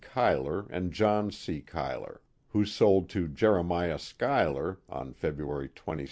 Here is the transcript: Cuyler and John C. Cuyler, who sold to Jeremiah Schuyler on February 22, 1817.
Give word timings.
Cuyler 0.15 0.65
and 0.71 0.91
John 0.91 1.29
C. 1.29 1.61
Cuyler, 1.61 2.21
who 2.47 2.65
sold 2.65 3.07
to 3.09 3.27
Jeremiah 3.27 3.99
Schuyler 3.99 4.79
on 4.89 5.13
February 5.13 5.67
22, 5.67 5.67
1817. 5.83 5.99